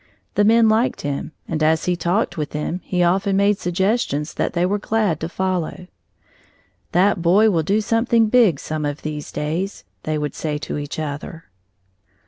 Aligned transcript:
The 0.33 0.43
men 0.43 0.67
liked 0.67 1.01
him, 1.01 1.31
and 1.47 1.61
as 1.61 1.85
he 1.85 1.95
talked 1.95 2.35
with 2.35 2.49
them, 2.49 2.81
he 2.83 3.03
often 3.03 3.37
made 3.37 3.59
suggestions 3.59 4.33
that 4.33 4.53
they 4.53 4.65
were 4.65 4.79
glad 4.79 5.19
to 5.19 5.29
follow. 5.29 5.85
"That 6.91 7.21
boy 7.21 7.51
will 7.51 7.61
do 7.61 7.81
something 7.81 8.25
big 8.25 8.59
some 8.59 8.83
of 8.83 9.03
these 9.03 9.31
days," 9.31 9.83
they 10.01 10.17
would 10.17 10.33
say 10.33 10.57
to 10.57 10.79
each 10.79 10.97
other. 10.97 11.45